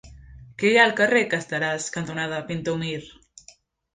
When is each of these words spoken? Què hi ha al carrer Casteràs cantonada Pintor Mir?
Què 0.61 0.69
hi 0.69 0.77
ha 0.79 0.85
al 0.87 0.93
carrer 0.99 1.19
Casteràs 1.33 1.89
cantonada 1.97 2.39
Pintor 2.47 2.79
Mir? 2.83 2.97